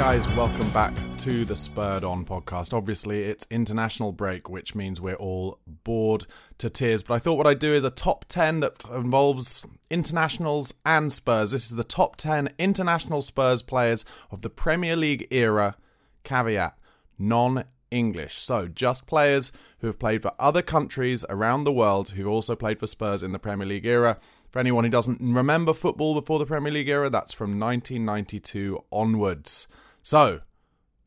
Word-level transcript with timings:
Guys, 0.00 0.26
welcome 0.28 0.70
back 0.70 0.94
to 1.18 1.44
the 1.44 1.54
Spurred 1.54 2.04
On 2.04 2.24
podcast. 2.24 2.72
Obviously, 2.72 3.24
it's 3.24 3.46
international 3.50 4.12
break, 4.12 4.48
which 4.48 4.74
means 4.74 4.98
we're 4.98 5.14
all 5.16 5.58
bored 5.66 6.26
to 6.56 6.70
tears. 6.70 7.02
But 7.02 7.16
I 7.16 7.18
thought 7.18 7.34
what 7.34 7.46
I'd 7.46 7.58
do 7.58 7.74
is 7.74 7.84
a 7.84 7.90
top 7.90 8.24
10 8.30 8.60
that 8.60 8.82
involves 8.94 9.66
internationals 9.90 10.72
and 10.86 11.12
Spurs. 11.12 11.50
This 11.50 11.64
is 11.64 11.76
the 11.76 11.84
top 11.84 12.16
10 12.16 12.48
international 12.58 13.20
Spurs 13.20 13.60
players 13.60 14.06
of 14.30 14.40
the 14.40 14.48
Premier 14.48 14.96
League 14.96 15.28
era. 15.30 15.76
Caveat 16.24 16.78
non 17.18 17.64
English. 17.90 18.40
So, 18.40 18.68
just 18.68 19.06
players 19.06 19.52
who 19.80 19.86
have 19.86 19.98
played 19.98 20.22
for 20.22 20.32
other 20.38 20.62
countries 20.62 21.26
around 21.28 21.64
the 21.64 21.74
world 21.74 22.12
who 22.12 22.26
also 22.26 22.56
played 22.56 22.80
for 22.80 22.86
Spurs 22.86 23.22
in 23.22 23.32
the 23.32 23.38
Premier 23.38 23.66
League 23.66 23.84
era. 23.84 24.16
For 24.48 24.60
anyone 24.60 24.84
who 24.84 24.90
doesn't 24.90 25.20
remember 25.20 25.74
football 25.74 26.18
before 26.18 26.38
the 26.38 26.46
Premier 26.46 26.72
League 26.72 26.88
era, 26.88 27.10
that's 27.10 27.34
from 27.34 27.60
1992 27.60 28.82
onwards. 28.90 29.68
So, 30.10 30.40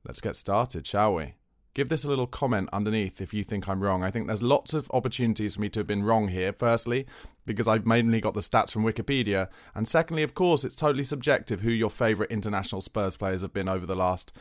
let's 0.08 0.22
get 0.22 0.38
started, 0.38 0.88
shall 0.88 1.16
we? 1.16 1.34
Give 1.74 1.90
this 1.90 2.06
a 2.06 2.08
little 2.08 2.26
comment 2.26 2.70
underneath 2.72 3.20
if 3.20 3.34
you 3.34 3.44
think 3.44 3.68
I'm 3.68 3.82
wrong. 3.84 4.02
I 4.02 4.10
think 4.10 4.28
there's 4.28 4.42
lots 4.42 4.74
of 4.74 4.90
opportunities 4.94 5.56
for 5.56 5.62
me 5.62 5.68
to 5.72 5.82
have 5.82 5.88
been 5.88 6.04
wrong 6.04 6.30
here. 6.30 6.54
Firstly, 6.54 7.06
because 7.46 7.68
I've 7.68 7.86
mainly 7.86 8.22
got 8.22 8.34
the 8.34 8.40
stats 8.40 8.72
from 8.72 8.86
Wikipedia. 8.86 9.50
And 9.76 9.90
secondly, 9.90 10.24
of 10.24 10.34
course, 10.34 10.64
it's 10.64 10.78
totally 10.78 11.04
subjective 11.04 11.60
who 11.60 11.70
your 11.70 11.90
favourite 11.90 12.32
international 12.32 12.80
Spurs 12.80 13.18
players 13.18 13.42
have 13.42 13.52
been 13.52 13.68
over 13.68 13.86
the 13.86 13.94
last 13.94 14.32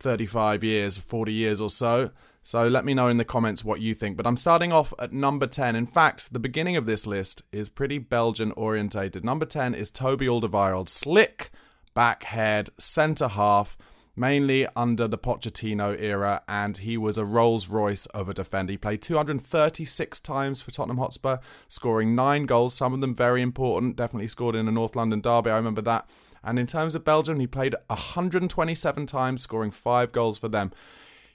35 0.00 0.64
years, 0.64 0.96
40 0.96 1.32
years 1.32 1.60
or 1.60 1.70
so. 1.70 2.10
So 2.42 2.66
let 2.66 2.84
me 2.84 2.94
know 2.94 3.06
in 3.06 3.18
the 3.18 3.24
comments 3.24 3.64
what 3.64 3.80
you 3.80 3.94
think. 3.94 4.16
But 4.16 4.26
I'm 4.26 4.36
starting 4.36 4.72
off 4.72 4.92
at 4.98 5.12
number 5.12 5.46
10. 5.46 5.76
In 5.76 5.86
fact, 5.86 6.32
the 6.32 6.40
beginning 6.40 6.76
of 6.76 6.86
this 6.86 7.06
list 7.06 7.44
is 7.52 7.68
pretty 7.68 7.98
Belgian 7.98 8.50
orientated. 8.56 9.24
Number 9.24 9.46
10 9.46 9.76
is 9.76 9.92
Toby 9.92 10.26
Alderweireld. 10.26 10.88
Slick 10.88 11.52
back 11.94 12.24
head, 12.24 12.70
centre 12.78 13.28
half 13.28 13.76
mainly 14.18 14.66
under 14.74 15.06
the 15.06 15.18
Pochettino 15.18 15.98
era, 16.00 16.42
and 16.48 16.78
he 16.78 16.96
was 16.96 17.16
a 17.16 17.24
Rolls 17.24 17.68
Royce 17.68 18.06
of 18.06 18.28
a 18.28 18.34
defender. 18.34 18.72
He 18.72 18.78
played 18.78 19.02
236 19.02 20.20
times 20.20 20.60
for 20.60 20.70
Tottenham 20.70 20.98
Hotspur, 20.98 21.38
scoring 21.68 22.14
nine 22.14 22.46
goals, 22.46 22.74
some 22.74 22.92
of 22.92 23.00
them 23.00 23.14
very 23.14 23.42
important. 23.42 23.96
Definitely 23.96 24.28
scored 24.28 24.54
in 24.54 24.68
a 24.68 24.72
North 24.72 24.96
London 24.96 25.20
derby, 25.20 25.50
I 25.50 25.56
remember 25.56 25.82
that. 25.82 26.08
And 26.42 26.58
in 26.58 26.66
terms 26.66 26.94
of 26.94 27.04
Belgium, 27.04 27.40
he 27.40 27.46
played 27.46 27.74
127 27.88 29.06
times, 29.06 29.42
scoring 29.42 29.70
five 29.70 30.12
goals 30.12 30.38
for 30.38 30.48
them. 30.48 30.72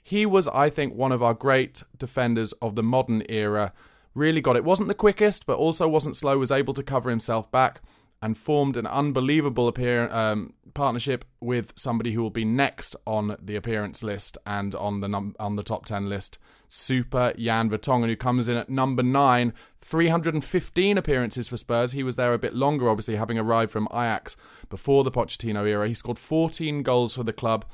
He 0.02 0.26
was, 0.26 0.48
I 0.48 0.70
think, 0.70 0.94
one 0.94 1.12
of 1.12 1.22
our 1.22 1.34
great 1.34 1.82
defenders 1.98 2.52
of 2.54 2.74
the 2.74 2.82
modern 2.82 3.22
era. 3.28 3.72
Really 4.14 4.40
got 4.40 4.56
it. 4.56 4.64
Wasn't 4.64 4.88
the 4.88 4.94
quickest, 4.94 5.46
but 5.46 5.56
also 5.56 5.88
wasn't 5.88 6.16
slow, 6.16 6.38
was 6.38 6.50
able 6.50 6.74
to 6.74 6.82
cover 6.82 7.10
himself 7.10 7.50
back 7.50 7.80
and 8.22 8.36
formed 8.38 8.76
an 8.76 8.86
unbelievable 8.86 9.68
appear- 9.68 10.10
um, 10.10 10.54
partnership 10.72 11.24
with 11.40 11.72
somebody 11.76 12.12
who 12.12 12.22
will 12.22 12.30
be 12.30 12.44
next 12.44 12.96
on 13.06 13.36
the 13.40 13.56
appearance 13.56 14.02
list 14.02 14.36
and 14.46 14.74
on 14.74 15.00
the 15.00 15.08
num- 15.08 15.36
on 15.38 15.56
the 15.56 15.62
top 15.62 15.86
10 15.86 16.08
list. 16.08 16.38
Super 16.68 17.32
Jan 17.38 17.70
Vertonghen, 17.70 18.08
who 18.08 18.16
comes 18.16 18.48
in 18.48 18.56
at 18.56 18.68
number 18.68 19.02
nine, 19.02 19.52
315 19.80 20.98
appearances 20.98 21.48
for 21.48 21.56
Spurs. 21.56 21.92
He 21.92 22.02
was 22.02 22.16
there 22.16 22.32
a 22.32 22.38
bit 22.38 22.54
longer, 22.54 22.88
obviously, 22.88 23.16
having 23.16 23.38
arrived 23.38 23.70
from 23.70 23.86
Ajax 23.92 24.36
before 24.68 25.04
the 25.04 25.12
Pochettino 25.12 25.68
era. 25.68 25.86
He 25.86 25.94
scored 25.94 26.18
14 26.18 26.82
goals 26.82 27.14
for 27.14 27.22
the 27.22 27.32
club, 27.32 27.64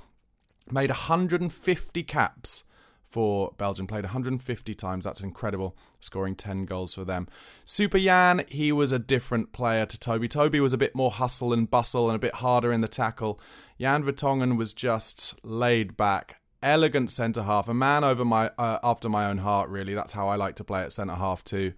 made 0.71 0.91
150 0.91 2.03
caps 2.03 2.65
for 3.11 3.53
Belgium. 3.59 3.87
Played 3.87 4.05
150 4.05 4.75
times. 4.75 5.05
That's 5.05 5.21
incredible. 5.21 5.77
Scoring 5.99 6.37
10 6.37 6.65
goals 6.65 6.95
for 6.95 7.05
them. 7.05 7.29
Super 7.65 7.99
Jan, 7.99 8.45
he 8.49 8.71
was 8.73 8.93
a 8.93 8.99
different 8.99 9.53
player 9.53 9.85
to 9.85 9.99
Toby. 9.99 10.29
Toby 10.29 10.61
was 10.61 10.73
a 10.73 10.79
bit 10.79 10.95
more 10.95 11.11
hustle 11.11 11.53
and 11.53 11.69
bustle 11.69 12.09
and 12.09 12.17
a 12.17 12.21
bit 12.21 12.35
harder 12.35 12.73
in 12.73 12.81
the 12.81 12.89
tackle. 12.89 13.41
Jan 13.81 14.05
Vertonghen 14.05 14.57
was 14.57 14.73
just 14.73 15.35
laid 15.45 15.97
back. 15.97 16.37
Elegant 16.63 17.11
centre 17.11 17.43
half, 17.43 17.69
a 17.69 17.75
man 17.75 18.05
over 18.05 18.23
my 18.23 18.51
uh, 18.59 18.79
after 18.83 19.09
my 19.09 19.25
own 19.25 19.39
heart. 19.39 19.71
Really, 19.71 19.95
that's 19.95 20.13
how 20.13 20.29
I 20.29 20.37
like 20.37 20.57
to 20.57 20.65
play 20.65 20.83
at 20.83 20.93
centre 20.93 21.15
half 21.15 21.43
too. 21.43 21.73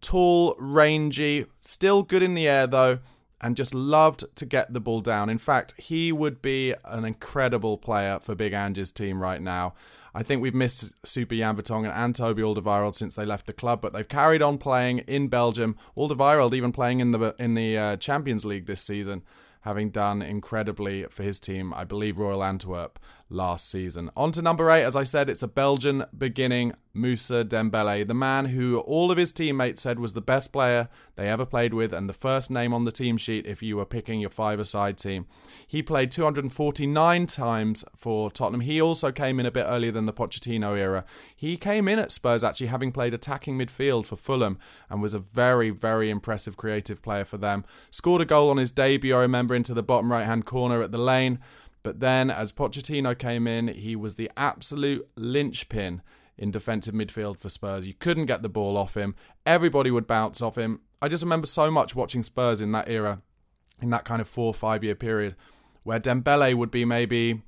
Tall, 0.00 0.56
rangy, 0.58 1.44
still 1.60 2.02
good 2.02 2.22
in 2.22 2.32
the 2.32 2.48
air 2.48 2.66
though, 2.66 3.00
and 3.42 3.54
just 3.54 3.74
loved 3.74 4.24
to 4.36 4.46
get 4.46 4.72
the 4.72 4.80
ball 4.80 5.02
down. 5.02 5.28
In 5.28 5.36
fact, 5.36 5.74
he 5.76 6.10
would 6.10 6.40
be 6.40 6.74
an 6.86 7.04
incredible 7.04 7.76
player 7.76 8.18
for 8.18 8.34
Big 8.34 8.54
Ange's 8.54 8.90
team 8.90 9.20
right 9.20 9.42
now. 9.42 9.74
I 10.14 10.22
think 10.22 10.40
we've 10.40 10.54
missed 10.54 10.92
Super 11.04 11.34
Jan 11.34 11.56
Vertonghen 11.56 11.92
and 11.92 12.14
Toby 12.14 12.42
Alderweireld 12.42 12.94
since 12.94 13.16
they 13.16 13.26
left 13.26 13.46
the 13.46 13.52
club, 13.52 13.80
but 13.80 13.92
they've 13.92 14.08
carried 14.08 14.42
on 14.42 14.58
playing 14.58 14.98
in 15.00 15.26
Belgium. 15.26 15.76
Alderweireld 15.96 16.54
even 16.54 16.70
playing 16.70 17.00
in 17.00 17.10
the 17.10 17.34
in 17.38 17.54
the 17.54 17.76
uh, 17.76 17.96
Champions 17.96 18.44
League 18.44 18.66
this 18.66 18.80
season, 18.80 19.22
having 19.62 19.90
done 19.90 20.22
incredibly 20.22 21.04
for 21.04 21.24
his 21.24 21.40
team. 21.40 21.74
I 21.74 21.82
believe 21.82 22.18
Royal 22.18 22.44
Antwerp 22.44 23.00
last 23.28 23.70
season. 23.70 24.10
On 24.16 24.32
to 24.32 24.42
number 24.42 24.70
eight, 24.70 24.84
as 24.84 24.96
I 24.96 25.04
said, 25.04 25.28
it's 25.28 25.42
a 25.42 25.48
Belgian 25.48 26.04
beginning, 26.16 26.74
Moussa 26.96 27.44
Dembele, 27.44 28.06
the 28.06 28.14
man 28.14 28.46
who 28.46 28.78
all 28.78 29.10
of 29.10 29.18
his 29.18 29.32
teammates 29.32 29.82
said 29.82 29.98
was 29.98 30.12
the 30.12 30.20
best 30.20 30.52
player 30.52 30.88
they 31.16 31.28
ever 31.28 31.44
played 31.44 31.74
with 31.74 31.92
and 31.92 32.08
the 32.08 32.12
first 32.12 32.50
name 32.50 32.72
on 32.72 32.84
the 32.84 32.92
team 32.92 33.16
sheet 33.16 33.46
if 33.46 33.62
you 33.62 33.76
were 33.76 33.84
picking 33.84 34.20
your 34.20 34.30
five-a-side 34.30 34.96
team. 34.96 35.26
He 35.66 35.82
played 35.82 36.12
249 36.12 37.26
times 37.26 37.84
for 37.96 38.30
Tottenham. 38.30 38.60
He 38.60 38.80
also 38.80 39.10
came 39.10 39.40
in 39.40 39.46
a 39.46 39.50
bit 39.50 39.66
earlier 39.66 39.90
than 39.90 40.06
the 40.06 40.12
Pochettino 40.12 40.78
era. 40.78 41.04
He 41.34 41.56
came 41.56 41.88
in 41.88 41.98
at 41.98 42.12
Spurs 42.12 42.44
actually 42.44 42.68
having 42.68 42.92
played 42.92 43.12
attacking 43.12 43.58
midfield 43.58 44.06
for 44.06 44.16
Fulham 44.16 44.58
and 44.88 45.02
was 45.02 45.14
a 45.14 45.18
very, 45.18 45.70
very 45.70 46.10
impressive 46.10 46.56
creative 46.56 47.02
player 47.02 47.24
for 47.24 47.38
them. 47.38 47.64
Scored 47.90 48.22
a 48.22 48.24
goal 48.24 48.50
on 48.50 48.58
his 48.58 48.70
debut, 48.70 49.16
I 49.16 49.20
remember, 49.20 49.56
into 49.56 49.74
the 49.74 49.82
bottom 49.82 50.12
right-hand 50.12 50.46
corner 50.46 50.80
at 50.80 50.92
the 50.92 50.98
lane. 50.98 51.40
But 51.84 52.00
then, 52.00 52.30
as 52.30 52.50
Pochettino 52.50 53.16
came 53.16 53.46
in, 53.46 53.68
he 53.68 53.94
was 53.94 54.16
the 54.16 54.30
absolute 54.36 55.06
linchpin 55.16 56.02
in 56.36 56.50
defensive 56.50 56.94
midfield 56.94 57.38
for 57.38 57.50
Spurs. 57.50 57.86
You 57.86 57.92
couldn't 57.94 58.26
get 58.26 58.42
the 58.42 58.48
ball 58.48 58.76
off 58.76 58.96
him. 58.96 59.14
Everybody 59.46 59.90
would 59.90 60.06
bounce 60.06 60.40
off 60.42 60.56
him. 60.56 60.80
I 61.02 61.08
just 61.08 61.22
remember 61.22 61.46
so 61.46 61.70
much 61.70 61.94
watching 61.94 62.22
Spurs 62.22 62.62
in 62.62 62.72
that 62.72 62.88
era, 62.88 63.20
in 63.82 63.90
that 63.90 64.06
kind 64.06 64.22
of 64.22 64.28
four 64.28 64.46
or 64.46 64.54
five 64.54 64.82
year 64.82 64.94
period, 64.94 65.36
where 65.82 66.00
Dembele 66.00 66.54
would 66.54 66.70
be 66.70 66.86
maybe, 66.86 67.42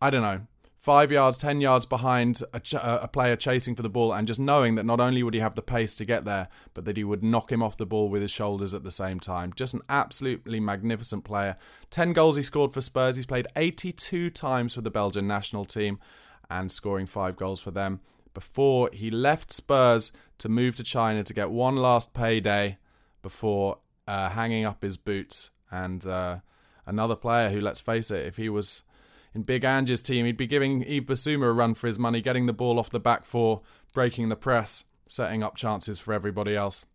I 0.00 0.08
don't 0.08 0.22
know, 0.22 0.46
five 0.80 1.12
yards, 1.12 1.36
ten 1.36 1.60
yards 1.60 1.84
behind 1.84 2.42
a, 2.54 2.58
ch- 2.58 2.74
a, 2.74 3.08
player 3.12 3.36
chasing 3.36 3.76
for 3.76 3.82
the 3.82 3.88
ball, 3.88 4.12
and 4.12 4.26
just 4.26 4.40
knowing 4.40 4.74
that 4.74 4.86
not 4.86 4.98
only 4.98 5.22
would 5.22 5.34
he 5.34 5.40
have 5.40 5.54
the 5.54 5.62
pace 5.62 5.94
to 5.96 6.04
get 6.04 6.24
there, 6.24 6.48
but 6.72 6.86
that 6.86 6.96
he 6.96 7.04
would 7.04 7.22
knock 7.22 7.52
him 7.52 7.62
off 7.62 7.76
the 7.76 7.86
ball 7.86 8.08
with 8.08 8.22
his 8.22 8.30
shoulders 8.30 8.72
at 8.72 8.82
the 8.82 8.90
same 8.90 9.20
time. 9.20 9.52
Just 9.54 9.74
an 9.74 9.82
absolutely 9.88 10.58
magnificent 10.58 11.22
player. 11.22 11.56
Ten 11.90 12.12
goals 12.12 12.36
he 12.36 12.42
scored 12.42 12.72
for 12.72 12.80
Spurs. 12.80 13.16
He's 13.16 13.26
played 13.26 13.46
82 13.54 14.30
times 14.30 14.74
for 14.74 14.80
the 14.80 14.90
Belgian 14.90 15.26
national 15.26 15.66
team 15.66 15.98
and 16.50 16.72
scoring 16.72 17.06
five 17.06 17.36
goals 17.36 17.60
for 17.60 17.70
them 17.70 18.00
before 18.32 18.88
he 18.92 19.10
left 19.10 19.52
Spurs 19.52 20.12
to 20.38 20.48
move 20.48 20.76
to 20.76 20.82
China 20.82 21.22
to 21.22 21.34
get 21.34 21.50
one 21.50 21.76
last 21.76 22.14
payday 22.14 22.78
before 23.22 23.78
uh, 24.08 24.30
hanging 24.30 24.64
up 24.64 24.82
his 24.82 24.96
boots. 24.96 25.50
And 25.70 26.06
uh, 26.06 26.38
another 26.86 27.16
player 27.16 27.50
who, 27.50 27.60
let's 27.60 27.80
face 27.80 28.10
it, 28.10 28.24
if 28.24 28.36
he 28.36 28.48
was 28.48 28.82
in 29.34 29.42
Big 29.42 29.64
Ange's 29.64 30.02
team, 30.02 30.26
he'd 30.26 30.36
be 30.36 30.46
giving 30.46 30.82
Yves 30.82 31.06
Bissouma 31.06 31.50
a 31.50 31.52
run 31.52 31.74
for 31.74 31.86
his 31.86 31.98
money, 31.98 32.20
getting 32.20 32.46
the 32.46 32.52
ball 32.52 32.78
off 32.78 32.90
the 32.90 33.00
back 33.00 33.24
four, 33.24 33.62
breaking 33.92 34.28
the 34.28 34.36
press, 34.36 34.84
setting 35.06 35.42
up 35.42 35.56
chances 35.56 35.98
for 35.98 36.12
everybody 36.12 36.56
else. 36.56 36.86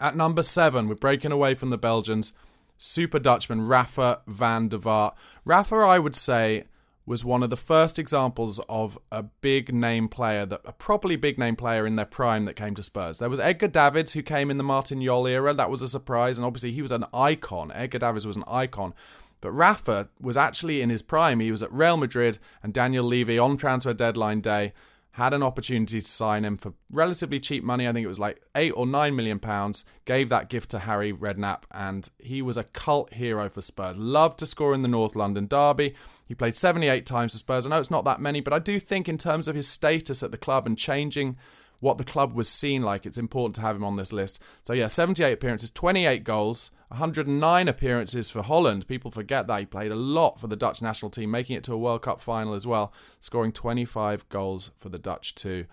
At 0.00 0.16
number 0.16 0.42
seven, 0.42 0.88
we're 0.88 0.96
breaking 0.96 1.32
away 1.32 1.54
from 1.54 1.70
the 1.70 1.78
Belgians. 1.78 2.32
Super 2.78 3.20
Dutchman 3.20 3.68
Rafa 3.68 4.22
van 4.26 4.68
der 4.68 4.78
Vaart. 4.78 5.14
Rafa, 5.44 5.76
I 5.76 6.00
would 6.00 6.16
say, 6.16 6.64
was 7.06 7.24
one 7.24 7.42
of 7.42 7.50
the 7.50 7.56
first 7.56 7.98
examples 7.98 8.60
of 8.68 8.98
a 9.10 9.22
big 9.22 9.72
name 9.72 10.08
player, 10.08 10.46
that 10.46 10.60
a 10.64 10.72
properly 10.72 11.16
big 11.16 11.38
name 11.38 11.56
player 11.56 11.86
in 11.86 11.96
their 11.96 12.04
prime 12.04 12.44
that 12.44 12.54
came 12.54 12.74
to 12.74 12.82
Spurs. 12.82 13.18
There 13.18 13.30
was 13.30 13.40
Edgar 13.40 13.68
Davids 13.68 14.12
who 14.12 14.22
came 14.22 14.50
in 14.50 14.58
the 14.58 14.64
Martin 14.64 15.02
Jol 15.02 15.26
era. 15.26 15.54
That 15.54 15.70
was 15.70 15.82
a 15.82 15.88
surprise, 15.88 16.38
and 16.38 16.44
obviously 16.44 16.72
he 16.72 16.82
was 16.82 16.92
an 16.92 17.04
icon. 17.14 17.72
Edgar 17.72 17.98
Davids 17.98 18.26
was 18.26 18.36
an 18.36 18.44
icon. 18.46 18.94
But 19.42 19.52
Rafa 19.52 20.08
was 20.18 20.36
actually 20.38 20.80
in 20.80 20.88
his 20.88 21.02
prime. 21.02 21.40
He 21.40 21.50
was 21.50 21.62
at 21.62 21.72
Real 21.72 21.98
Madrid, 21.98 22.38
and 22.62 22.72
Daniel 22.72 23.04
Levy 23.04 23.38
on 23.38 23.58
transfer 23.58 23.92
deadline 23.92 24.40
day 24.40 24.72
had 25.16 25.34
an 25.34 25.42
opportunity 25.42 26.00
to 26.00 26.08
sign 26.08 26.42
him 26.42 26.56
for 26.56 26.72
relatively 26.90 27.38
cheap 27.38 27.62
money. 27.62 27.86
I 27.86 27.92
think 27.92 28.04
it 28.04 28.08
was 28.08 28.20
like 28.20 28.40
eight 28.54 28.70
or 28.70 28.86
nine 28.86 29.14
million 29.14 29.38
pounds. 29.38 29.84
Gave 30.06 30.30
that 30.30 30.48
gift 30.48 30.70
to 30.70 30.78
Harry 30.78 31.12
Redknapp, 31.12 31.64
and 31.72 32.08
he 32.18 32.40
was 32.40 32.56
a 32.56 32.64
cult 32.64 33.12
hero 33.12 33.50
for 33.50 33.60
Spurs. 33.60 33.98
Loved 33.98 34.38
to 34.38 34.46
score 34.46 34.72
in 34.72 34.82
the 34.82 34.88
North 34.88 35.14
London 35.14 35.46
derby. 35.48 35.94
He 36.24 36.34
played 36.34 36.54
78 36.54 37.04
times 37.04 37.32
for 37.32 37.38
Spurs. 37.38 37.66
I 37.66 37.70
know 37.70 37.80
it's 37.80 37.90
not 37.90 38.04
that 38.04 38.22
many, 38.22 38.40
but 38.40 38.54
I 38.54 38.58
do 38.58 38.80
think 38.80 39.08
in 39.08 39.18
terms 39.18 39.48
of 39.48 39.56
his 39.56 39.68
status 39.68 40.22
at 40.22 40.30
the 40.30 40.38
club 40.38 40.66
and 40.66 40.78
changing 40.78 41.36
what 41.82 41.98
the 41.98 42.04
club 42.04 42.32
was 42.32 42.48
seen 42.48 42.80
like, 42.80 43.04
it's 43.04 43.18
important 43.18 43.56
to 43.56 43.60
have 43.60 43.74
him 43.74 43.82
on 43.82 43.96
this 43.96 44.12
list. 44.12 44.40
So 44.62 44.72
yeah, 44.72 44.86
78 44.86 45.32
appearances, 45.32 45.72
28 45.72 46.22
goals. 46.22 46.70
109 46.92 47.68
appearances 47.68 48.30
for 48.30 48.42
Holland. 48.42 48.86
People 48.86 49.10
forget 49.10 49.46
that 49.46 49.60
he 49.60 49.66
played 49.66 49.90
a 49.90 49.96
lot 49.96 50.38
for 50.38 50.46
the 50.46 50.56
Dutch 50.56 50.82
national 50.82 51.10
team, 51.10 51.30
making 51.30 51.56
it 51.56 51.64
to 51.64 51.72
a 51.72 51.78
World 51.78 52.02
Cup 52.02 52.20
final 52.20 52.54
as 52.54 52.66
well, 52.66 52.92
scoring 53.18 53.50
25 53.50 54.28
goals 54.28 54.70
for 54.76 54.88
the 54.88 54.98
Dutch 54.98 55.34
too. 55.34 55.66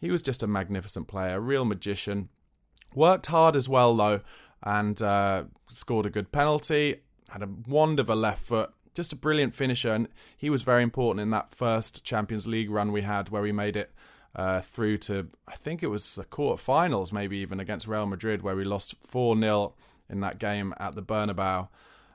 He 0.00 0.10
was 0.10 0.22
just 0.22 0.42
a 0.42 0.46
magnificent 0.46 1.08
player, 1.08 1.36
a 1.36 1.40
real 1.40 1.64
magician. 1.64 2.28
Worked 2.94 3.26
hard 3.26 3.56
as 3.56 3.68
well 3.68 3.94
though, 3.96 4.20
and 4.62 5.00
uh, 5.02 5.44
scored 5.68 6.06
a 6.06 6.10
good 6.10 6.32
penalty. 6.32 7.00
Had 7.30 7.42
a 7.42 7.48
wand 7.66 7.98
of 7.98 8.08
a 8.08 8.14
left 8.14 8.46
foot. 8.46 8.70
Just 8.94 9.12
a 9.12 9.16
brilliant 9.16 9.54
finisher, 9.54 9.90
and 9.90 10.08
he 10.36 10.50
was 10.50 10.62
very 10.62 10.82
important 10.82 11.22
in 11.22 11.30
that 11.30 11.54
first 11.54 12.04
Champions 12.04 12.46
League 12.46 12.70
run 12.70 12.92
we 12.92 13.02
had, 13.02 13.30
where 13.30 13.42
we 13.42 13.50
made 13.50 13.74
it 13.76 13.90
uh, 14.36 14.60
through 14.60 14.98
to 14.98 15.28
I 15.48 15.56
think 15.56 15.82
it 15.82 15.86
was 15.86 16.14
the 16.14 16.24
quarter-finals, 16.24 17.10
maybe 17.10 17.38
even 17.38 17.58
against 17.58 17.88
Real 17.88 18.06
Madrid, 18.06 18.42
where 18.42 18.54
we 18.54 18.64
lost 18.64 18.94
four 19.00 19.36
0 19.36 19.74
in 20.12 20.20
that 20.20 20.38
game 20.38 20.74
at 20.78 20.94
the 20.94 21.02
Bernabeu. 21.02 21.68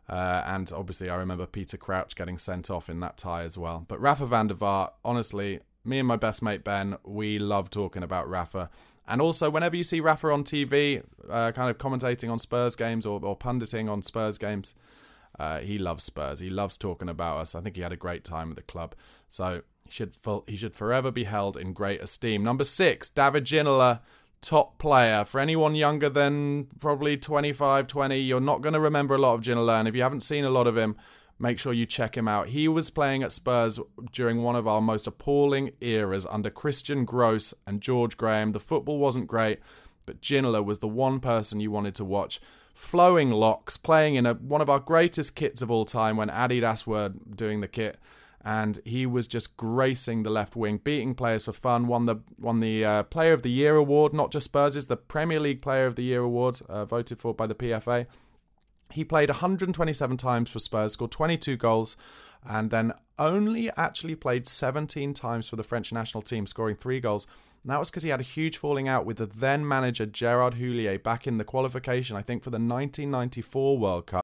Uh, 0.08 0.44
and 0.46 0.72
obviously, 0.72 1.10
I 1.10 1.16
remember 1.18 1.46
Peter 1.46 1.76
Crouch 1.76 2.16
getting 2.16 2.38
sent 2.38 2.70
off 2.70 2.90
in 2.90 3.02
that 3.02 3.18
tie 3.18 3.44
as 3.44 3.58
well. 3.58 3.84
But 3.88 4.00
Rafa 4.00 4.26
van 4.26 4.48
der 4.48 4.56
Vaart, 4.56 4.92
honestly, 5.04 5.60
me 5.84 6.00
and 6.00 6.08
my 6.08 6.16
best 6.16 6.42
mate 6.42 6.64
Ben, 6.64 6.96
we 7.04 7.40
love 7.40 7.70
talking 7.70 8.04
about 8.04 8.30
Rafa. 8.30 8.70
And 9.08 9.22
also, 9.22 9.50
whenever 9.50 9.76
you 9.76 9.84
see 9.84 10.00
Rafa 10.00 10.30
on 10.30 10.44
TV, 10.44 11.04
uh, 11.30 11.52
kind 11.52 11.70
of 11.70 11.78
commentating 11.78 12.32
on 12.32 12.40
Spurs 12.40 12.76
games 12.76 13.06
or, 13.06 13.20
or 13.24 13.36
punditing 13.36 13.90
on 13.90 14.02
Spurs 14.02 14.38
games, 14.38 14.76
uh, 15.40 15.60
he 15.60 15.78
loves 15.78 16.04
Spurs. 16.04 16.40
He 16.40 16.50
loves 16.50 16.78
talking 16.78 17.10
about 17.10 17.38
us. 17.38 17.56
I 17.56 17.62
think 17.62 17.76
he 17.76 17.82
had 17.82 17.92
a 17.92 17.98
great 17.98 18.24
time 18.24 18.50
at 18.50 18.56
the 18.56 18.64
club. 18.64 18.96
So 19.28 19.62
he 19.86 19.92
should 19.92 20.14
he 20.48 20.56
should 20.56 20.74
forever 20.74 21.12
be 21.12 21.26
held 21.26 21.58
in 21.58 21.74
great 21.74 22.02
esteem. 22.02 22.44
Number 22.44 22.64
six, 22.64 23.10
David 23.10 23.46
Ginola 23.46 24.00
top 24.42 24.78
player. 24.78 25.26
For 25.26 25.40
anyone 25.40 25.76
younger 25.76 26.10
than 26.10 26.68
probably 26.80 27.18
25, 27.18 27.88
20, 27.88 28.20
you're 28.20 28.40
not 28.40 28.62
going 28.62 28.74
to 28.74 28.80
remember 28.80 29.16
a 29.16 29.20
lot 29.20 29.36
of 29.36 29.42
Ginola. 29.42 29.80
And 29.80 29.88
if 29.88 29.96
you 29.96 30.02
haven't 30.02 30.22
seen 30.22 30.44
a 30.44 30.50
lot 30.50 30.68
of 30.68 30.78
him, 30.78 30.96
make 31.40 31.60
sure 31.60 31.74
you 31.74 31.86
check 31.86 32.16
him 32.16 32.28
out. 32.28 32.50
He 32.50 32.68
was 32.68 32.90
playing 32.90 33.24
at 33.24 33.32
Spurs 33.32 33.80
during 34.12 34.44
one 34.44 34.56
of 34.56 34.68
our 34.68 34.82
most 34.82 35.08
appalling 35.08 35.72
eras 35.82 36.26
under 36.30 36.50
Christian 36.50 37.06
Gross 37.06 37.54
and 37.66 37.82
George 37.82 38.18
Graham. 38.18 38.52
The 38.52 38.60
football 38.60 39.00
wasn't 39.00 39.28
great, 39.28 39.60
but 40.06 40.22
Ginola 40.22 40.64
was 40.64 40.80
the 40.80 40.88
one 40.88 41.20
person 41.20 41.60
you 41.60 41.72
wanted 41.72 41.96
to 41.96 42.06
watch. 42.06 42.40
Flowing 42.74 43.32
locks, 43.32 43.76
playing 43.76 44.16
in 44.16 44.26
a, 44.26 44.36
one 44.36 44.62
of 44.62 44.70
our 44.70 44.80
greatest 44.80 45.36
kits 45.36 45.62
of 45.62 45.72
all 45.72 45.86
time 45.86 46.16
when 46.16 46.30
Adidas 46.30 46.86
were 46.86 47.10
doing 47.10 47.62
the 47.62 47.68
kit 47.68 47.98
and 48.44 48.80
he 48.86 49.06
was 49.06 49.28
just 49.28 49.58
gracing 49.58 50.24
the 50.24 50.30
left 50.30 50.56
wing, 50.56 50.80
beating 50.84 51.16
players 51.16 51.46
for 51.46 51.54
fun. 51.54 51.88
Won 51.88 52.06
the 52.06 52.18
won 52.40 52.60
the 52.60 52.86
uh, 52.86 53.04
Player 53.04 53.34
of 53.34 53.42
the 53.42 53.52
Year 53.52 53.76
award, 53.76 54.14
not 54.14 54.32
just 54.32 54.46
Spurs, 54.46 54.86
the 54.86 54.98
Premier 54.98 55.40
League 55.40 55.62
Player 55.62 55.86
of 55.86 55.96
the 55.96 56.04
Year 56.04 56.22
award, 56.22 56.62
uh, 56.70 56.86
voted 56.86 57.20
for 57.20 57.34
by 57.34 57.48
the 57.48 57.56
PFA. 57.56 58.06
He 58.92 59.04
played 59.04 59.30
127 59.30 60.18
times 60.18 60.50
for 60.50 60.60
Spurs, 60.60 60.94
scored 60.94 61.12
22 61.12 61.58
goals, 61.58 61.98
and 62.48 62.72
then 62.72 62.94
only 63.20 63.70
actually 63.76 64.16
played 64.16 64.48
17 64.48 65.14
times 65.14 65.50
for 65.50 65.58
the 65.58 65.64
French 65.64 65.92
national 65.92 66.22
team, 66.22 66.48
scoring 66.48 66.76
three 66.78 67.02
goals. 67.02 67.28
And 67.64 67.72
that 67.72 67.80
was 67.80 67.90
because 67.90 68.04
he 68.04 68.10
had 68.10 68.22
a 68.22 68.24
huge 68.24 68.56
falling 68.56 68.88
out 68.88 69.06
with 69.06 69.18
the 69.18 69.26
then 69.26 69.68
manager 69.68 70.06
Gerard 70.06 70.54
Houllier 70.54 71.04
back 71.04 71.28
in 71.28 71.38
the 71.38 71.44
qualification, 71.44 72.16
I 72.16 72.22
think, 72.22 72.44
for 72.44 72.50
the 72.50 72.56
1994 72.56 73.78
World 73.78 74.08
Cup. 74.08 74.24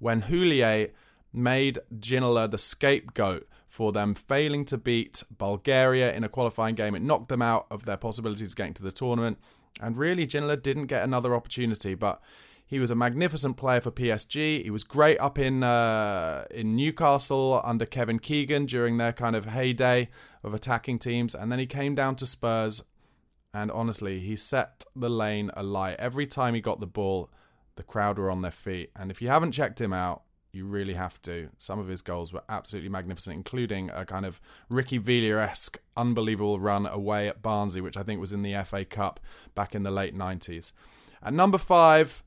When 0.00 0.22
Houllier 0.22 0.90
made 1.32 1.78
Ginola 1.96 2.50
the 2.50 2.58
scapegoat 2.58 3.46
for 3.68 3.92
them 3.92 4.14
failing 4.14 4.64
to 4.64 4.76
beat 4.76 5.22
Bulgaria 5.38 6.12
in 6.12 6.24
a 6.24 6.28
qualifying 6.28 6.74
game. 6.74 6.96
It 6.96 7.02
knocked 7.02 7.28
them 7.28 7.40
out 7.40 7.66
of 7.70 7.84
their 7.84 7.96
possibilities 7.96 8.48
of 8.48 8.56
getting 8.56 8.74
to 8.74 8.82
the 8.82 8.90
tournament. 8.90 9.38
And 9.80 9.96
really, 9.96 10.26
Ginola 10.26 10.60
didn't 10.60 10.86
get 10.86 11.04
another 11.04 11.34
opportunity. 11.36 11.94
But 11.94 12.20
he 12.66 12.80
was 12.80 12.90
a 12.90 12.96
magnificent 12.96 13.56
player 13.56 13.80
for 13.80 13.92
PSG. 13.92 14.64
He 14.64 14.70
was 14.70 14.82
great 14.82 15.18
up 15.18 15.38
in 15.38 15.62
uh, 15.62 16.46
in 16.50 16.74
Newcastle 16.74 17.60
under 17.64 17.86
Kevin 17.86 18.18
Keegan 18.18 18.66
during 18.66 18.96
their 18.96 19.12
kind 19.12 19.36
of 19.36 19.46
heyday 19.46 20.08
of 20.42 20.52
attacking 20.52 20.98
teams. 20.98 21.34
And 21.34 21.52
then 21.52 21.60
he 21.60 21.66
came 21.66 21.94
down 21.94 22.16
to 22.16 22.26
Spurs. 22.26 22.82
And 23.52 23.70
honestly, 23.70 24.20
he 24.20 24.36
set 24.36 24.84
the 24.94 25.08
lane 25.08 25.50
alight. 25.54 25.96
Every 25.98 26.26
time 26.26 26.54
he 26.54 26.60
got 26.60 26.78
the 26.80 26.86
ball, 26.86 27.30
the 27.80 27.84
crowd 27.84 28.18
were 28.18 28.30
on 28.30 28.42
their 28.42 28.50
feet. 28.50 28.90
And 28.94 29.10
if 29.10 29.22
you 29.22 29.28
haven't 29.28 29.52
checked 29.52 29.80
him 29.80 29.94
out, 29.94 30.22
you 30.52 30.66
really 30.66 30.92
have 30.92 31.22
to. 31.22 31.48
Some 31.56 31.78
of 31.78 31.88
his 31.88 32.02
goals 32.02 32.30
were 32.30 32.42
absolutely 32.46 32.90
magnificent, 32.90 33.34
including 33.34 33.88
a 33.88 34.04
kind 34.04 34.26
of 34.26 34.38
Ricky 34.68 34.98
Villa 34.98 35.40
esque, 35.40 35.80
unbelievable 35.96 36.60
run 36.60 36.84
away 36.84 37.26
at 37.26 37.40
Barnsley, 37.40 37.80
which 37.80 37.96
I 37.96 38.02
think 38.02 38.20
was 38.20 38.34
in 38.34 38.42
the 38.42 38.54
FA 38.64 38.84
Cup 38.84 39.18
back 39.54 39.74
in 39.74 39.82
the 39.82 39.90
late 39.90 40.14
90s. 40.14 40.72
At 41.22 41.32
number 41.32 41.56
five, 41.56 42.22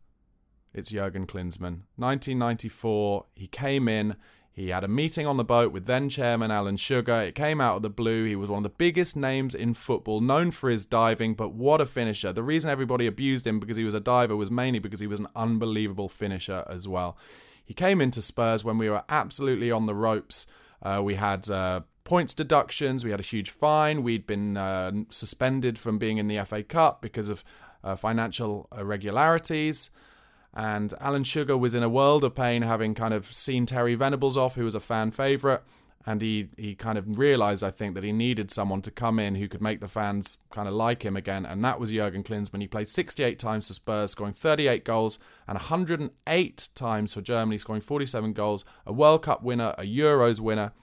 it's 0.73 0.89
Jurgen 0.89 1.27
Klinsmann. 1.27 1.83
1994, 1.97 3.25
he 3.35 3.45
came 3.45 3.87
in. 3.87 4.15
He 4.55 4.69
had 4.69 4.83
a 4.83 4.87
meeting 4.87 5.25
on 5.25 5.37
the 5.37 5.43
boat 5.43 5.71
with 5.71 5.87
then 5.87 6.09
chairman 6.09 6.51
Alan 6.51 6.77
Sugar. 6.77 7.21
It 7.21 7.33
came 7.33 7.59
out 7.59 7.77
of 7.77 7.81
the 7.81 7.89
blue. 7.89 8.25
He 8.25 8.35
was 8.35 8.51
one 8.51 8.59
of 8.59 8.63
the 8.63 8.69
biggest 8.69 9.17
names 9.17 9.55
in 9.55 9.73
football, 9.73 10.21
known 10.21 10.51
for 10.51 10.69
his 10.69 10.85
diving, 10.85 11.33
but 11.33 11.53
what 11.53 11.81
a 11.81 11.87
finisher. 11.87 12.31
The 12.31 12.43
reason 12.43 12.69
everybody 12.69 13.07
abused 13.07 13.47
him 13.47 13.59
because 13.59 13.77
he 13.77 13.83
was 13.83 13.95
a 13.95 13.99
diver 13.99 14.35
was 14.35 14.51
mainly 14.51 14.77
because 14.77 14.99
he 14.99 15.07
was 15.07 15.19
an 15.19 15.27
unbelievable 15.35 16.07
finisher 16.07 16.63
as 16.69 16.87
well. 16.87 17.17
He 17.65 17.73
came 17.73 17.99
into 17.99 18.21
Spurs 18.21 18.63
when 18.63 18.77
we 18.77 18.91
were 18.91 19.03
absolutely 19.09 19.71
on 19.71 19.87
the 19.87 19.95
ropes. 19.95 20.45
Uh, 20.83 21.01
we 21.03 21.15
had 21.15 21.49
uh, 21.49 21.81
points 22.03 22.35
deductions, 22.35 23.03
we 23.03 23.09
had 23.09 23.19
a 23.19 23.23
huge 23.23 23.49
fine, 23.49 24.03
we'd 24.03 24.27
been 24.27 24.55
uh, 24.55 24.91
suspended 25.09 25.79
from 25.79 25.97
being 25.97 26.17
in 26.17 26.27
the 26.27 26.43
FA 26.45 26.61
Cup 26.61 27.01
because 27.01 27.29
of 27.29 27.43
uh, 27.83 27.95
financial 27.95 28.67
irregularities. 28.77 29.89
And 30.53 30.93
Alan 30.99 31.23
Sugar 31.23 31.57
was 31.57 31.73
in 31.73 31.83
a 31.83 31.89
world 31.89 32.23
of 32.23 32.35
pain, 32.35 32.61
having 32.61 32.93
kind 32.93 33.13
of 33.13 33.33
seen 33.33 33.65
Terry 33.65 33.95
Venables 33.95 34.37
off, 34.37 34.55
who 34.55 34.65
was 34.65 34.75
a 34.75 34.79
fan 34.79 35.11
favourite 35.11 35.61
and 36.05 36.21
he 36.21 36.49
he 36.57 36.75
kind 36.75 36.97
of 36.97 37.17
realized 37.17 37.63
I 37.63 37.71
think 37.71 37.95
that 37.95 38.03
he 38.03 38.11
needed 38.11 38.51
someone 38.51 38.81
to 38.83 38.91
come 38.91 39.19
in 39.19 39.35
who 39.35 39.47
could 39.47 39.61
make 39.61 39.79
the 39.79 39.87
fans 39.87 40.37
kind 40.49 40.67
of 40.67 40.73
like 40.73 41.03
him 41.03 41.15
again. 41.15 41.45
And 41.45 41.63
that 41.63 41.79
was 41.79 41.91
Jurgen 41.91 42.23
Klinsmann. 42.23 42.61
He 42.61 42.67
played 42.67 42.89
68 42.89 43.39
times 43.39 43.67
for 43.67 43.73
Spurs 43.73 44.11
scoring 44.11 44.33
38 44.33 44.83
goals 44.83 45.19
and 45.47 45.55
108 45.55 46.69
times 46.75 47.13
for 47.13 47.21
Germany 47.21 47.57
scoring 47.57 47.81
47 47.81 48.33
goals 48.33 48.65
a 48.85 48.93
World 48.93 49.23
Cup 49.23 49.43
winner 49.43 49.73
a 49.77 49.83
Euros 49.83 50.39
winner. 50.39 50.73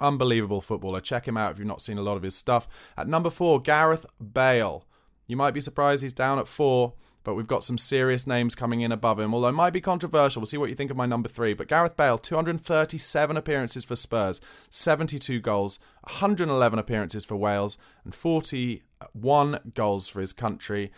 Unbelievable 0.00 0.60
footballer. 0.60 1.00
Check 1.00 1.26
him 1.26 1.36
out 1.36 1.52
if 1.52 1.58
you've 1.58 1.68
not 1.68 1.82
seen 1.82 1.98
a 1.98 2.02
lot 2.02 2.16
of 2.16 2.22
his 2.22 2.36
stuff. 2.36 2.68
At 2.96 3.08
number 3.08 3.30
4 3.30 3.60
Gareth 3.60 4.06
Bale. 4.20 4.84
You 5.26 5.36
might 5.36 5.52
be 5.54 5.60
surprised 5.60 6.02
he's 6.02 6.12
down 6.12 6.38
at 6.38 6.46
4 6.46 6.92
but 7.24 7.34
we've 7.34 7.46
got 7.46 7.64
some 7.64 7.78
serious 7.78 8.26
names 8.26 8.54
coming 8.54 8.82
in 8.82 8.92
above 8.92 9.18
him, 9.18 9.34
although 9.34 9.50
might 9.50 9.72
be 9.72 9.80
controversial. 9.80 10.40
We'll 10.40 10.46
see 10.46 10.58
what 10.58 10.68
you 10.68 10.76
think 10.76 10.90
of 10.90 10.96
my 10.96 11.06
number 11.06 11.28
three. 11.28 11.54
But 11.54 11.68
Gareth 11.68 11.96
Bale, 11.96 12.18
237 12.18 13.36
appearances 13.36 13.84
for 13.84 13.96
Spurs, 13.96 14.40
72 14.70 15.40
goals, 15.40 15.78
111 16.02 16.78
appearances 16.78 17.24
for 17.24 17.36
Wales, 17.36 17.78
and 18.04 18.14
41 18.14 19.72
goals 19.74 20.08
for 20.08 20.20
his 20.20 20.32
country. 20.32 20.92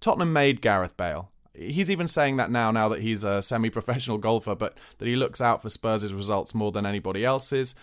Tottenham 0.00 0.32
made 0.32 0.62
Gareth 0.62 0.96
Bale. 0.96 1.30
He's 1.54 1.90
even 1.90 2.08
saying 2.08 2.38
that 2.38 2.50
now, 2.50 2.70
now 2.70 2.88
that 2.88 3.02
he's 3.02 3.24
a 3.24 3.42
semi 3.42 3.68
professional 3.68 4.18
golfer, 4.18 4.54
but 4.54 4.78
that 4.98 5.08
he 5.08 5.16
looks 5.16 5.40
out 5.40 5.60
for 5.60 5.68
Spurs' 5.68 6.14
results 6.14 6.54
more 6.54 6.72
than 6.72 6.86
anybody 6.86 7.24
else's 7.24 7.74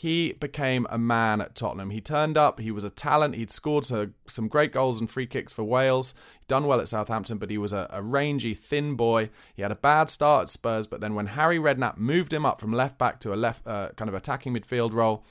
he 0.00 0.32
became 0.34 0.86
a 0.90 0.96
man 0.96 1.40
at 1.40 1.56
Tottenham. 1.56 1.90
He 1.90 2.00
turned 2.00 2.38
up, 2.38 2.60
he 2.60 2.70
was 2.70 2.84
a 2.84 2.90
talent, 2.90 3.34
he'd 3.34 3.50
scored 3.50 3.84
some 3.84 4.46
great 4.46 4.72
goals 4.72 5.00
and 5.00 5.10
free 5.10 5.26
kicks 5.26 5.52
for 5.52 5.64
Wales, 5.64 6.14
he'd 6.38 6.46
done 6.46 6.68
well 6.68 6.78
at 6.78 6.86
Southampton, 6.86 7.36
but 7.36 7.50
he 7.50 7.58
was 7.58 7.72
a, 7.72 7.88
a, 7.90 8.00
rangy, 8.00 8.54
thin 8.54 8.94
boy. 8.94 9.28
He 9.56 9.62
had 9.62 9.72
a 9.72 9.74
bad 9.74 10.08
start 10.08 10.42
at 10.42 10.50
Spurs, 10.50 10.86
but 10.86 11.00
then 11.00 11.16
when 11.16 11.26
Harry 11.26 11.58
Redknapp 11.58 11.96
moved 11.96 12.32
him 12.32 12.46
up 12.46 12.60
from 12.60 12.72
left 12.72 12.96
back 12.96 13.18
to 13.18 13.34
a 13.34 13.34
left 13.34 13.66
uh, 13.66 13.88
kind 13.96 14.08
of 14.08 14.14
attacking 14.14 14.54
midfield 14.54 14.92
role, 14.92 15.24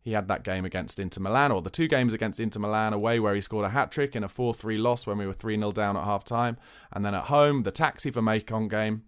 he 0.00 0.12
had 0.12 0.28
that 0.28 0.44
game 0.44 0.64
against 0.64 1.00
Inter 1.00 1.20
Milan, 1.20 1.50
or 1.50 1.60
the 1.60 1.68
two 1.68 1.88
games 1.88 2.14
against 2.14 2.38
Inter 2.38 2.60
Milan 2.60 2.92
away, 2.92 3.18
where 3.18 3.34
he 3.34 3.40
scored 3.40 3.66
a 3.66 3.70
hat 3.70 3.90
trick 3.90 4.14
in 4.14 4.22
a 4.22 4.28
4 4.28 4.54
3 4.54 4.78
loss 4.78 5.04
when 5.04 5.18
we 5.18 5.26
were 5.26 5.32
3 5.32 5.58
0 5.58 5.72
down 5.72 5.96
at 5.96 6.04
half 6.04 6.22
time. 6.22 6.58
And 6.92 7.04
then 7.04 7.16
at 7.16 7.24
home, 7.24 7.64
the 7.64 7.72
taxi 7.72 8.12
for 8.12 8.22
Maicon 8.22 8.70
game 8.70 9.02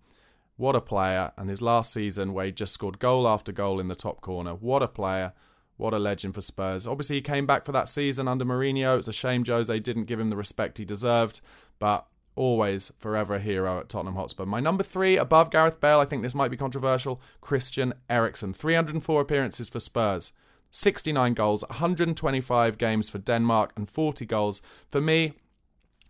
what 0.62 0.76
a 0.76 0.80
player. 0.80 1.32
And 1.36 1.50
his 1.50 1.60
last 1.60 1.92
season, 1.92 2.32
where 2.32 2.46
he 2.46 2.52
just 2.52 2.72
scored 2.72 3.00
goal 3.00 3.26
after 3.26 3.50
goal 3.50 3.80
in 3.80 3.88
the 3.88 3.96
top 3.96 4.20
corner. 4.20 4.54
What 4.54 4.80
a 4.80 4.86
player. 4.86 5.32
What 5.76 5.92
a 5.92 5.98
legend 5.98 6.36
for 6.36 6.40
Spurs. 6.40 6.86
Obviously, 6.86 7.16
he 7.16 7.22
came 7.22 7.46
back 7.46 7.66
for 7.66 7.72
that 7.72 7.88
season 7.88 8.28
under 8.28 8.44
Mourinho. 8.44 8.96
It's 8.96 9.08
a 9.08 9.12
shame 9.12 9.44
Jose 9.44 9.76
didn't 9.80 10.04
give 10.04 10.20
him 10.20 10.30
the 10.30 10.36
respect 10.36 10.78
he 10.78 10.84
deserved, 10.84 11.40
but 11.80 12.06
always 12.36 12.92
forever 13.00 13.34
a 13.34 13.40
hero 13.40 13.80
at 13.80 13.88
Tottenham 13.88 14.14
Hotspur. 14.14 14.46
My 14.46 14.60
number 14.60 14.84
three, 14.84 15.16
above 15.16 15.50
Gareth 15.50 15.80
Bale, 15.80 15.98
I 15.98 16.04
think 16.04 16.22
this 16.22 16.34
might 16.34 16.52
be 16.52 16.56
controversial 16.56 17.20
Christian 17.40 17.94
Eriksen. 18.08 18.54
304 18.54 19.20
appearances 19.20 19.68
for 19.68 19.80
Spurs, 19.80 20.32
69 20.70 21.34
goals, 21.34 21.64
125 21.70 22.78
games 22.78 23.08
for 23.08 23.18
Denmark, 23.18 23.72
and 23.74 23.88
40 23.88 24.24
goals. 24.26 24.62
For 24.92 25.00
me, 25.00 25.32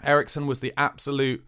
Eriksen 0.04 0.46
was 0.46 0.60
the 0.60 0.74
absolute 0.76 1.42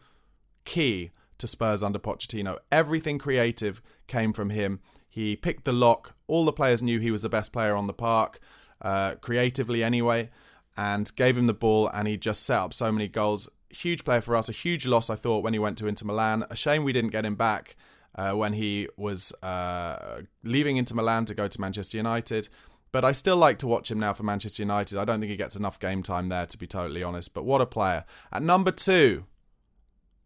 key 0.64 1.10
to 1.38 1.46
Spurs 1.46 1.82
under 1.82 1.98
Pochettino. 1.98 2.58
Everything 2.70 3.18
creative 3.18 3.82
came 4.06 4.32
from 4.32 4.50
him. 4.50 4.80
He 5.08 5.36
picked 5.36 5.64
the 5.64 5.72
lock. 5.72 6.14
All 6.26 6.44
the 6.44 6.52
players 6.52 6.82
knew 6.82 6.98
he 6.98 7.10
was 7.10 7.22
the 7.22 7.28
best 7.28 7.52
player 7.52 7.76
on 7.76 7.86
the 7.86 7.92
park, 7.92 8.40
uh, 8.82 9.14
creatively 9.20 9.82
anyway, 9.84 10.30
and 10.76 11.14
gave 11.16 11.38
him 11.38 11.46
the 11.46 11.52
ball, 11.54 11.88
and 11.88 12.08
he 12.08 12.16
just 12.16 12.42
set 12.42 12.58
up 12.58 12.74
so 12.74 12.90
many 12.90 13.06
goals. 13.08 13.48
Huge 13.70 14.04
player 14.04 14.20
for 14.20 14.34
us. 14.36 14.48
A 14.48 14.52
huge 14.52 14.86
loss, 14.86 15.10
I 15.10 15.14
thought, 15.16 15.44
when 15.44 15.52
he 15.52 15.58
went 15.58 15.78
to 15.78 15.86
Inter 15.86 16.06
Milan. 16.06 16.44
A 16.50 16.56
shame 16.56 16.84
we 16.84 16.92
didn't 16.92 17.10
get 17.10 17.24
him 17.24 17.36
back 17.36 17.76
uh, 18.16 18.32
when 18.32 18.54
he 18.54 18.88
was 18.96 19.32
uh, 19.42 20.22
leaving 20.42 20.76
Inter 20.76 20.94
Milan 20.94 21.26
to 21.26 21.34
go 21.34 21.48
to 21.48 21.60
Manchester 21.60 21.96
United. 21.96 22.48
But 22.92 23.04
I 23.04 23.10
still 23.10 23.36
like 23.36 23.58
to 23.58 23.66
watch 23.66 23.90
him 23.90 23.98
now 23.98 24.12
for 24.14 24.22
Manchester 24.22 24.62
United. 24.62 24.98
I 24.98 25.04
don't 25.04 25.18
think 25.18 25.30
he 25.30 25.36
gets 25.36 25.56
enough 25.56 25.80
game 25.80 26.02
time 26.02 26.28
there, 26.28 26.46
to 26.46 26.56
be 26.56 26.66
totally 26.66 27.02
honest. 27.02 27.34
But 27.34 27.44
what 27.44 27.60
a 27.60 27.66
player. 27.66 28.04
At 28.32 28.42
number 28.42 28.70
two, 28.70 29.24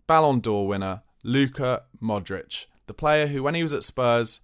Ballon 0.09 0.41
d'Or 0.41 0.67
winner, 0.67 1.03
Luka 1.23 1.85
Modric. 2.03 2.65
The 2.87 2.95
player 2.95 3.27
who, 3.27 3.43
when 3.43 3.55
he 3.55 3.63
was 3.63 3.75
at 3.75 3.85
Spurs, 3.85 4.41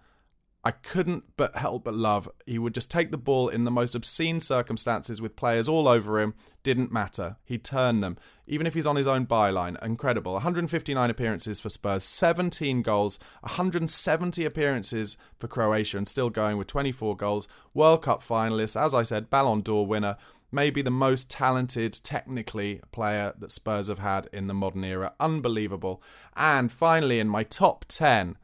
I 0.62 0.72
couldn't 0.72 1.24
but 1.38 1.56
help 1.56 1.84
but 1.84 1.94
love. 1.94 2.28
He 2.44 2.58
would 2.58 2.74
just 2.74 2.90
take 2.90 3.10
the 3.10 3.16
ball 3.16 3.48
in 3.48 3.64
the 3.64 3.70
most 3.70 3.94
obscene 3.94 4.40
circumstances 4.40 5.22
with 5.22 5.36
players 5.36 5.66
all 5.66 5.88
over 5.88 6.20
him. 6.20 6.34
Didn't 6.62 6.92
matter. 6.92 7.36
He'd 7.44 7.64
turn 7.64 8.00
them, 8.00 8.18
even 8.46 8.66
if 8.66 8.74
he's 8.74 8.86
on 8.86 8.96
his 8.96 9.06
own 9.06 9.26
byline. 9.26 9.82
Incredible. 9.82 10.34
159 10.34 11.08
appearances 11.08 11.60
for 11.60 11.70
Spurs, 11.70 12.04
17 12.04 12.82
goals, 12.82 13.18
170 13.40 14.44
appearances 14.44 15.16
for 15.38 15.48
Croatia, 15.48 15.96
and 15.96 16.06
still 16.06 16.28
going 16.28 16.58
with 16.58 16.66
24 16.66 17.16
goals. 17.16 17.48
World 17.72 18.02
Cup 18.02 18.22
finalist, 18.22 18.78
as 18.78 18.92
I 18.92 19.02
said, 19.02 19.30
Ballon 19.30 19.62
d'Or 19.62 19.86
winner 19.86 20.18
maybe 20.54 20.80
the 20.80 20.90
most 20.90 21.28
talented, 21.28 22.00
technically, 22.02 22.80
player 22.92 23.34
that 23.38 23.50
Spurs 23.50 23.88
have 23.88 23.98
had 23.98 24.28
in 24.32 24.46
the 24.46 24.54
modern 24.54 24.84
era. 24.84 25.12
Unbelievable. 25.18 26.02
And 26.36 26.70
finally, 26.72 27.18
in 27.18 27.28
my 27.28 27.42
top 27.42 27.84
10 27.88 28.38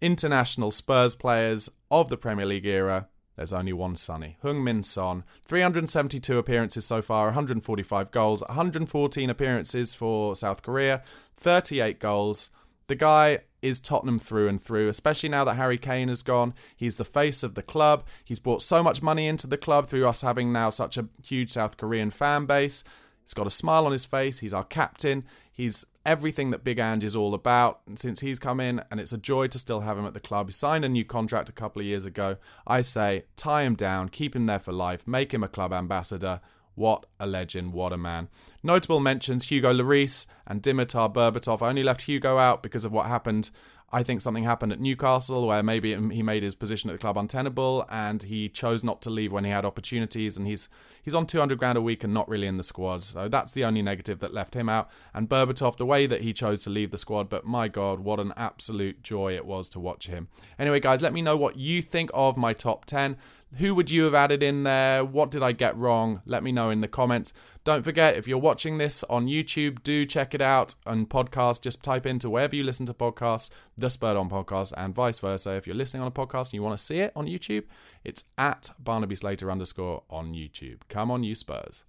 international 0.00 0.70
Spurs 0.70 1.14
players 1.14 1.70
of 1.90 2.10
the 2.10 2.16
Premier 2.16 2.46
League 2.46 2.66
era, 2.66 3.08
there's 3.36 3.52
only 3.52 3.72
one 3.72 3.96
Sonny. 3.96 4.36
Heung-min 4.44 4.82
Son. 4.82 5.24
372 5.46 6.36
appearances 6.36 6.84
so 6.84 7.00
far, 7.00 7.26
145 7.26 8.10
goals, 8.10 8.42
114 8.42 9.30
appearances 9.30 9.94
for 9.94 10.36
South 10.36 10.62
Korea, 10.62 11.02
38 11.38 11.98
goals. 11.98 12.50
The 12.88 12.94
guy 12.94 13.38
is 13.62 13.80
Tottenham 13.80 14.18
through 14.18 14.48
and 14.48 14.60
through, 14.60 14.88
especially 14.88 15.28
now 15.28 15.44
that 15.44 15.54
Harry 15.54 15.78
Kane 15.78 16.08
has 16.08 16.22
gone. 16.22 16.52
He's 16.76 16.96
the 16.96 17.04
face 17.04 17.42
of 17.42 17.54
the 17.54 17.62
club. 17.62 18.04
He's 18.24 18.40
brought 18.40 18.62
so 18.62 18.82
much 18.82 19.00
money 19.00 19.26
into 19.26 19.46
the 19.46 19.56
club 19.56 19.88
through 19.88 20.06
us 20.06 20.22
having 20.22 20.52
now 20.52 20.70
such 20.70 20.98
a 20.98 21.08
huge 21.22 21.52
South 21.52 21.76
Korean 21.76 22.10
fan 22.10 22.44
base. 22.44 22.84
He's 23.22 23.34
got 23.34 23.46
a 23.46 23.50
smile 23.50 23.86
on 23.86 23.92
his 23.92 24.04
face. 24.04 24.40
He's 24.40 24.52
our 24.52 24.64
captain. 24.64 25.24
He's 25.52 25.86
everything 26.04 26.50
that 26.50 26.64
Big 26.64 26.78
Ange 26.78 27.04
is 27.04 27.14
all 27.14 27.34
about 27.34 27.80
and 27.86 27.98
since 27.98 28.20
he's 28.20 28.38
come 28.38 28.58
in, 28.58 28.82
and 28.90 28.98
it's 28.98 29.12
a 29.12 29.18
joy 29.18 29.46
to 29.46 29.58
still 29.58 29.80
have 29.80 29.96
him 29.96 30.06
at 30.06 30.14
the 30.14 30.20
club. 30.20 30.48
He 30.48 30.52
signed 30.52 30.84
a 30.84 30.88
new 30.88 31.04
contract 31.04 31.48
a 31.48 31.52
couple 31.52 31.80
of 31.80 31.86
years 31.86 32.04
ago. 32.04 32.36
I 32.66 32.82
say, 32.82 33.24
tie 33.36 33.62
him 33.62 33.76
down, 33.76 34.08
keep 34.08 34.34
him 34.34 34.46
there 34.46 34.58
for 34.58 34.72
life, 34.72 35.06
make 35.06 35.32
him 35.32 35.44
a 35.44 35.48
club 35.48 35.72
ambassador. 35.72 36.40
What 36.74 37.06
a 37.20 37.26
legend, 37.26 37.72
what 37.72 37.92
a 37.92 37.98
man. 37.98 38.28
Notable 38.62 39.00
mentions 39.00 39.48
Hugo 39.48 39.72
Lloris 39.72 40.26
and 40.46 40.62
Dimitar 40.62 41.12
Berbatov. 41.12 41.62
I 41.62 41.68
only 41.68 41.82
left 41.82 42.02
Hugo 42.02 42.38
out 42.38 42.62
because 42.62 42.84
of 42.84 42.92
what 42.92 43.06
happened 43.06 43.50
I 43.94 44.02
think 44.02 44.22
something 44.22 44.44
happened 44.44 44.72
at 44.72 44.80
Newcastle 44.80 45.46
where 45.46 45.62
maybe 45.62 45.94
he 45.94 46.22
made 46.22 46.42
his 46.42 46.54
position 46.54 46.88
at 46.88 46.94
the 46.94 46.98
club 46.98 47.18
untenable 47.18 47.84
and 47.90 48.22
he 48.22 48.48
chose 48.48 48.82
not 48.82 49.02
to 49.02 49.10
leave 49.10 49.32
when 49.32 49.44
he 49.44 49.50
had 49.50 49.66
opportunities 49.66 50.38
and 50.38 50.46
he's 50.46 50.70
he's 51.02 51.14
on 51.14 51.26
200 51.26 51.58
grand 51.58 51.76
a 51.76 51.82
week 51.82 52.02
and 52.02 52.14
not 52.14 52.26
really 52.26 52.46
in 52.46 52.56
the 52.56 52.64
squad. 52.64 53.04
So 53.04 53.28
that's 53.28 53.52
the 53.52 53.64
only 53.64 53.82
negative 53.82 54.20
that 54.20 54.32
left 54.32 54.54
him 54.54 54.70
out. 54.70 54.88
And 55.12 55.28
Berbatov, 55.28 55.76
the 55.76 55.84
way 55.84 56.06
that 56.06 56.22
he 56.22 56.32
chose 56.32 56.64
to 56.64 56.70
leave 56.70 56.90
the 56.90 56.96
squad, 56.96 57.28
but 57.28 57.44
my 57.44 57.68
God, 57.68 58.00
what 58.00 58.18
an 58.18 58.32
absolute 58.34 59.02
joy 59.02 59.36
it 59.36 59.44
was 59.44 59.68
to 59.70 59.80
watch 59.80 60.06
him. 60.06 60.28
Anyway, 60.58 60.80
guys, 60.80 61.02
let 61.02 61.12
me 61.12 61.20
know 61.20 61.36
what 61.36 61.56
you 61.56 61.82
think 61.82 62.10
of 62.14 62.38
my 62.38 62.54
top 62.54 62.86
10. 62.86 63.18
Who 63.58 63.74
would 63.74 63.90
you 63.90 64.04
have 64.04 64.14
added 64.14 64.42
in 64.42 64.62
there? 64.62 65.04
What 65.04 65.30
did 65.30 65.42
I 65.42 65.52
get 65.52 65.76
wrong? 65.76 66.22
Let 66.24 66.42
me 66.42 66.52
know 66.52 66.70
in 66.70 66.80
the 66.80 66.88
comments. 66.88 67.34
Don't 67.64 67.82
forget, 67.84 68.16
if 68.16 68.26
you're 68.26 68.38
watching 68.38 68.78
this 68.78 69.04
on 69.04 69.26
YouTube, 69.26 69.82
do 69.82 70.06
check 70.06 70.34
it 70.34 70.40
out 70.40 70.74
and 70.86 71.08
podcast. 71.08 71.60
Just 71.60 71.82
type 71.82 72.06
into 72.06 72.30
wherever 72.30 72.56
you 72.56 72.64
listen 72.64 72.86
to 72.86 72.94
podcasts, 72.94 73.50
the 73.76 73.90
Spurred 73.90 74.16
On 74.16 74.30
podcast, 74.30 74.72
and 74.76 74.94
vice 74.94 75.18
versa. 75.18 75.50
If 75.50 75.66
you're 75.66 75.76
listening 75.76 76.00
on 76.02 76.08
a 76.08 76.12
podcast 76.12 76.46
and 76.46 76.54
you 76.54 76.62
want 76.62 76.78
to 76.78 76.82
see 76.82 77.00
it 77.00 77.12
on 77.14 77.26
YouTube, 77.26 77.64
it's 78.04 78.24
at 78.38 78.70
Barnaby 78.78 79.16
Slater 79.16 79.50
underscore 79.50 80.02
on 80.08 80.32
YouTube. 80.32 80.78
Come 80.88 81.10
on, 81.10 81.22
you 81.22 81.34
Spurs. 81.34 81.84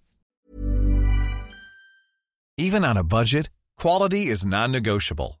Even 2.58 2.84
on 2.84 2.98
a 2.98 3.04
budget, 3.04 3.48
quality 3.78 4.26
is 4.26 4.44
non 4.44 4.70
negotiable. 4.70 5.40